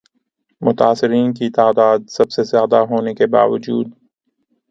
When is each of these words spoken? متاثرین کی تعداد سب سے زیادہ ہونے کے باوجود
متاثرین 0.61 1.33
کی 1.33 1.49
تعداد 1.49 1.99
سب 2.09 2.31
سے 2.31 2.43
زیادہ 2.43 2.75
ہونے 2.89 3.13
کے 3.13 3.27
باوجود 3.27 3.87